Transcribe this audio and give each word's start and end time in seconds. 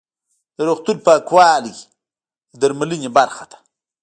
د 0.57 0.59
روغتون 0.67 0.97
پاکوالی 1.05 1.75
د 2.51 2.53
درملنې 2.61 3.09
برخه 3.17 3.43
ده. 3.51 3.57